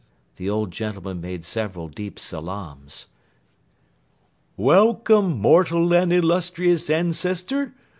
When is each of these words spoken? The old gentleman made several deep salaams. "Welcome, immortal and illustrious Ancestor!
The 0.37 0.49
old 0.49 0.71
gentleman 0.71 1.21
made 1.21 1.45
several 1.45 1.87
deep 1.87 2.17
salaams. 2.17 3.05
"Welcome, 4.57 5.25
immortal 5.33 5.93
and 5.93 6.11
illustrious 6.11 6.89
Ancestor! 6.89 7.75